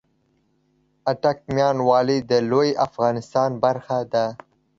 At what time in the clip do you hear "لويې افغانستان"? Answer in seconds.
2.49-3.49